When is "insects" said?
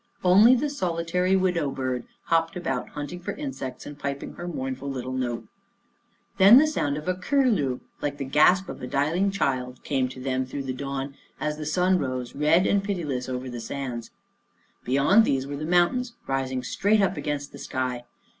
3.33-3.85